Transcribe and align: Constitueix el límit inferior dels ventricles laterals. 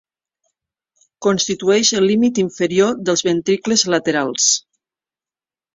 Constitueix 1.25 1.93
el 1.99 2.07
límit 2.13 2.41
inferior 2.45 2.99
dels 3.11 3.25
ventricles 3.31 3.87
laterals. 3.97 4.51